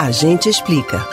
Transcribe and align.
A 0.00 0.10
gente 0.10 0.48
explica. 0.48 1.06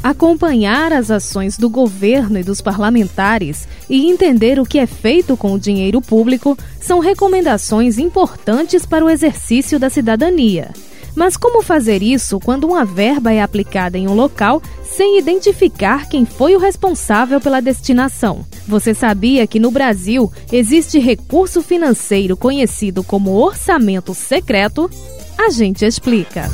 Acompanhar 0.00 0.92
as 0.92 1.10
ações 1.10 1.58
do 1.58 1.68
governo 1.68 2.38
e 2.38 2.44
dos 2.44 2.60
parlamentares 2.60 3.66
e 3.90 4.08
entender 4.08 4.60
o 4.60 4.64
que 4.64 4.78
é 4.78 4.86
feito 4.86 5.36
com 5.36 5.52
o 5.52 5.58
dinheiro 5.58 6.00
público 6.00 6.56
são 6.80 7.00
recomendações 7.00 7.98
importantes 7.98 8.86
para 8.86 9.04
o 9.04 9.10
exercício 9.10 9.76
da 9.76 9.90
cidadania. 9.90 10.70
Mas 11.16 11.36
como 11.36 11.64
fazer 11.64 12.00
isso 12.00 12.38
quando 12.38 12.62
uma 12.62 12.84
verba 12.84 13.32
é 13.32 13.42
aplicada 13.42 13.98
em 13.98 14.06
um 14.06 14.14
local 14.14 14.62
sem 14.84 15.18
identificar 15.18 16.08
quem 16.08 16.24
foi 16.24 16.54
o 16.54 16.60
responsável 16.60 17.40
pela 17.40 17.60
destinação? 17.60 18.46
Você 18.68 18.94
sabia 18.94 19.48
que 19.48 19.58
no 19.58 19.72
Brasil 19.72 20.30
existe 20.52 21.00
recurso 21.00 21.60
financeiro 21.60 22.36
conhecido 22.36 23.02
como 23.02 23.32
orçamento 23.32 24.14
secreto? 24.14 24.88
A 25.36 25.50
gente 25.50 25.84
explica. 25.84 26.48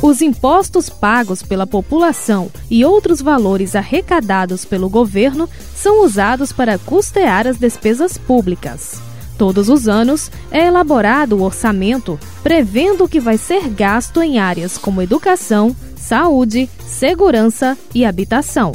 Os 0.00 0.22
impostos 0.22 0.88
pagos 0.88 1.42
pela 1.42 1.66
população 1.66 2.50
e 2.70 2.84
outros 2.84 3.20
valores 3.20 3.74
arrecadados 3.74 4.64
pelo 4.64 4.88
governo 4.88 5.48
são 5.74 6.04
usados 6.04 6.52
para 6.52 6.78
custear 6.78 7.48
as 7.48 7.58
despesas 7.58 8.16
públicas. 8.16 9.00
Todos 9.36 9.68
os 9.68 9.88
anos 9.88 10.30
é 10.52 10.66
elaborado 10.66 11.36
o 11.36 11.42
orçamento 11.42 12.18
prevendo 12.44 13.04
o 13.04 13.08
que 13.08 13.18
vai 13.18 13.36
ser 13.36 13.68
gasto 13.68 14.22
em 14.22 14.38
áreas 14.38 14.78
como 14.78 15.02
educação, 15.02 15.74
saúde, 15.96 16.70
segurança 16.86 17.76
e 17.92 18.04
habitação. 18.04 18.72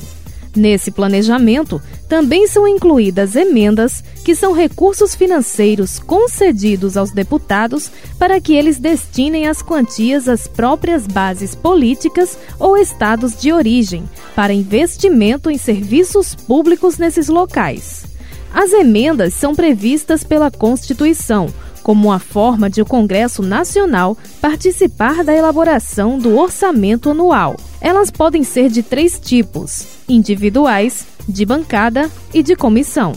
Nesse 0.56 0.92
planejamento, 0.92 1.82
também 2.08 2.48
são 2.48 2.68
incluídas 2.68 3.36
emendas, 3.36 4.04
que 4.24 4.36
são 4.36 4.54
recursos 4.54 5.16
financeiros 5.16 5.98
concedidos 5.98 6.96
aos 6.96 7.12
deputados 7.12 7.92
para 8.20 8.40
que 8.40 8.54
eles 8.54 8.78
destinem 8.78 9.48
as 9.48 9.64
quantias 9.64 10.28
às 10.28 10.48
próprias 10.48 11.08
bases 11.08 11.56
políticas 11.56 12.38
ou 12.60 12.78
estados 12.78 13.36
de 13.36 13.52
origem, 13.52 14.04
para 14.36 14.54
investimento 14.54 15.50
em 15.50 15.58
serviços 15.58 16.36
públicos 16.36 17.00
nesses 17.00 17.30
locais. 17.30 18.06
As 18.54 18.72
emendas 18.74 19.34
são 19.34 19.56
previstas 19.56 20.24
pela 20.24 20.52
Constituição 20.52 21.48
como 21.82 22.08
uma 22.08 22.20
forma 22.20 22.70
de 22.70 22.82
o 22.82 22.86
Congresso 22.86 23.44
Nacional 23.44 24.18
participar 24.40 25.24
da 25.24 25.36
elaboração 25.36 26.18
do 26.18 26.38
orçamento 26.38 27.10
anual. 27.10 27.58
Elas 27.84 28.10
podem 28.10 28.46
ser 28.46 28.70
de 28.70 28.82
três 28.82 29.20
tipos: 29.20 29.86
individuais, 30.08 31.06
de 31.28 31.46
bancada 31.46 32.10
e 32.34 32.42
de 32.42 32.56
comissão. 32.56 33.12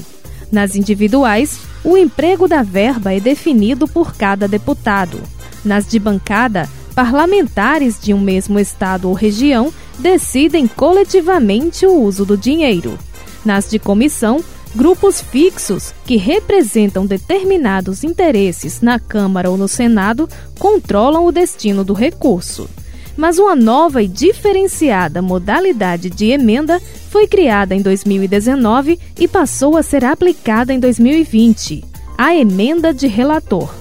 Nas 0.50 0.74
individuais, 0.74 1.60
o 1.84 1.96
emprego 1.96 2.48
da 2.48 2.64
verba 2.64 3.14
é 3.14 3.20
definido 3.20 3.86
por 3.86 4.16
cada 4.16 4.48
deputado. 4.48 5.22
Nas 5.64 5.86
de 5.86 6.00
bancada, 6.00 6.68
parlamentares 6.96 7.96
de 8.00 8.12
um 8.12 8.20
mesmo 8.20 8.58
estado 8.58 9.08
ou 9.08 9.14
região 9.14 9.72
decidem 10.00 10.66
coletivamente 10.66 11.86
o 11.86 12.02
uso 12.02 12.24
do 12.24 12.36
dinheiro. 12.36 12.98
Nas 13.44 13.70
de 13.70 13.78
comissão, 13.78 14.42
grupos 14.74 15.20
fixos 15.20 15.94
que 16.04 16.16
representam 16.16 17.06
determinados 17.06 18.02
interesses 18.02 18.80
na 18.80 18.98
Câmara 18.98 19.48
ou 19.48 19.56
no 19.56 19.68
Senado 19.68 20.28
controlam 20.58 21.24
o 21.24 21.32
destino 21.32 21.84
do 21.84 21.92
recurso 21.92 22.68
mas 23.16 23.38
uma 23.38 23.56
nova 23.56 24.02
e 24.02 24.08
diferenciada 24.08 25.22
modalidade 25.22 26.10
de 26.10 26.30
emenda 26.30 26.80
foi 27.10 27.26
criada 27.26 27.74
em 27.74 27.80
2019 27.80 28.98
e 29.18 29.26
passou 29.26 29.76
a 29.76 29.82
ser 29.82 30.04
aplicada 30.04 30.72
em 30.72 30.78
2020 30.78 31.84
a 32.18 32.34
emenda 32.34 32.94
de 32.94 33.06
relator. 33.06 33.72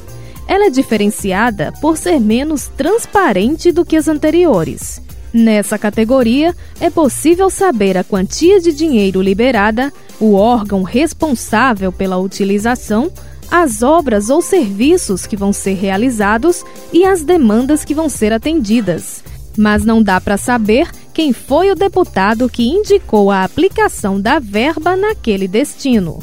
Ela 0.48 0.66
é 0.66 0.70
diferenciada 0.70 1.74
por 1.82 1.98
ser 1.98 2.20
menos 2.20 2.68
transparente 2.76 3.72
do 3.72 3.86
que 3.86 3.96
as 3.96 4.08
anteriores. 4.08 5.02
Nessa 5.34 5.78
categoria, 5.78 6.56
é 6.80 6.90
possível 6.90 7.50
saber 7.50 7.98
a 7.98 8.04
quantia 8.04 8.60
de 8.60 8.72
dinheiro 8.72 9.22
liberada, 9.22 9.92
o 10.20 10.34
órgão 10.34 10.84
responsável 10.84 11.92
pela 11.92 12.18
utilização, 12.18 13.12
as 13.50 13.82
obras 13.84 14.30
ou 14.30 14.42
serviços 14.42 15.26
que 15.26 15.38
vão 15.38 15.54
ser 15.54 15.74
realizados 15.74 16.64
e 16.92 17.06
as 17.06 17.24
demandas 17.24 17.86
que 17.86 17.94
vão 17.94 18.10
ser 18.10 18.34
atendidas 18.34 19.24
mas 19.58 19.86
não 19.86 20.02
dá 20.02 20.20
para 20.20 20.38
saber 20.38 20.90
quem 21.14 21.32
foi 21.32 21.72
o 21.72 21.76
deputado 21.76 22.50
que 22.50 22.68
indicou 22.68 23.32
a 23.32 23.44
aplicação 23.44 24.20
da 24.20 24.40
verba 24.40 24.96
naquele 24.96 25.48
destino. 25.48 26.20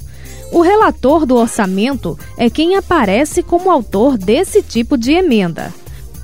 O 0.51 0.61
relator 0.61 1.25
do 1.25 1.37
orçamento 1.37 2.19
é 2.37 2.51
quem 2.51 2.77
aparece 2.77 3.43
como 3.43 3.71
autor 3.71 4.19
desse 4.19 4.63
tipo 4.63 4.99
de 4.99 5.13
emenda. 5.13 5.73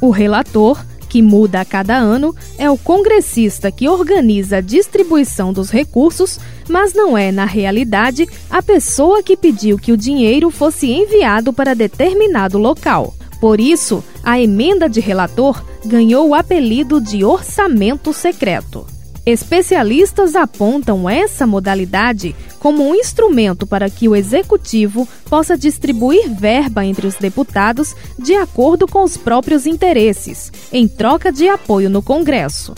O 0.00 0.10
relator, 0.10 0.78
que 1.08 1.22
muda 1.22 1.60
a 1.60 1.64
cada 1.64 1.96
ano, 1.96 2.34
é 2.58 2.70
o 2.70 2.76
congressista 2.76 3.72
que 3.72 3.88
organiza 3.88 4.58
a 4.58 4.60
distribuição 4.60 5.52
dos 5.52 5.70
recursos, 5.70 6.38
mas 6.68 6.92
não 6.92 7.16
é, 7.16 7.32
na 7.32 7.44
realidade, 7.44 8.26
a 8.50 8.62
pessoa 8.62 9.22
que 9.22 9.36
pediu 9.36 9.78
que 9.78 9.92
o 9.92 9.96
dinheiro 9.96 10.50
fosse 10.50 10.90
enviado 10.90 11.52
para 11.52 11.74
determinado 11.74 12.58
local. 12.58 13.14
Por 13.40 13.60
isso, 13.60 14.02
a 14.22 14.40
emenda 14.40 14.88
de 14.88 15.00
relator 15.00 15.64
ganhou 15.84 16.28
o 16.28 16.34
apelido 16.34 17.00
de 17.00 17.24
orçamento 17.24 18.12
secreto. 18.12 18.84
Especialistas 19.30 20.34
apontam 20.34 21.06
essa 21.06 21.46
modalidade 21.46 22.34
como 22.58 22.82
um 22.82 22.94
instrumento 22.94 23.66
para 23.66 23.90
que 23.90 24.08
o 24.08 24.16
executivo 24.16 25.06
possa 25.28 25.54
distribuir 25.54 26.30
verba 26.30 26.82
entre 26.82 27.06
os 27.06 27.14
deputados 27.16 27.94
de 28.18 28.34
acordo 28.34 28.88
com 28.88 29.04
os 29.04 29.18
próprios 29.18 29.66
interesses, 29.66 30.50
em 30.72 30.88
troca 30.88 31.30
de 31.30 31.46
apoio 31.46 31.90
no 31.90 32.00
Congresso. 32.00 32.74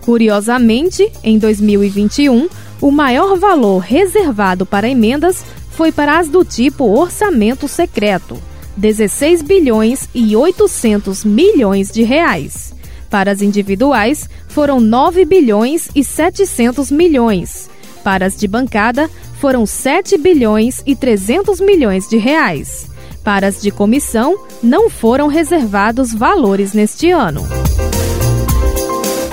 Curiosamente, 0.00 1.08
em 1.22 1.38
2021, 1.38 2.48
o 2.80 2.90
maior 2.90 3.38
valor 3.38 3.78
reservado 3.78 4.66
para 4.66 4.88
emendas 4.88 5.44
foi 5.70 5.92
para 5.92 6.18
as 6.18 6.28
do 6.28 6.44
tipo 6.44 6.98
orçamento 6.98 7.68
secreto, 7.68 8.36
16 8.76 9.42
bilhões 9.42 10.08
e 10.12 10.34
800 10.34 11.24
milhões 11.24 11.92
de 11.92 12.02
reais. 12.02 12.79
Para 13.10 13.32
as 13.32 13.42
individuais, 13.42 14.30
foram 14.48 14.78
9 14.78 15.24
bilhões 15.24 15.88
e 15.94 16.04
700 16.04 16.92
milhões. 16.92 17.68
Para 18.04 18.24
as 18.26 18.36
de 18.36 18.46
bancada, 18.46 19.10
foram 19.40 19.66
7 19.66 20.16
bilhões 20.16 20.82
e 20.86 20.94
300 20.94 21.60
milhões 21.60 22.08
de 22.08 22.16
reais. 22.16 22.88
Para 23.24 23.48
as 23.48 23.60
de 23.60 23.70
comissão, 23.70 24.46
não 24.62 24.88
foram 24.88 25.26
reservados 25.26 26.14
valores 26.14 26.72
neste 26.72 27.10
ano. 27.10 27.42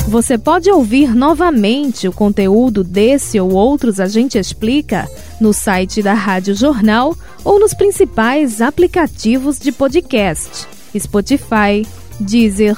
Você 0.08 0.38
pode 0.38 0.72
ouvir 0.72 1.14
novamente 1.14 2.08
o 2.08 2.14
conteúdo 2.14 2.82
desse 2.82 3.38
ou 3.40 3.52
outros 3.52 4.00
A 4.00 4.08
Gente 4.08 4.38
Explica 4.38 5.08
no 5.40 5.54
site 5.54 6.02
da 6.02 6.14
Rádio 6.14 6.56
Jornal 6.56 7.16
ou 7.44 7.60
nos 7.60 7.74
principais 7.74 8.62
aplicativos 8.62 9.60
de 9.60 9.72
podcast: 9.72 10.66
Spotify, 10.98 11.86
Deezer, 12.20 12.78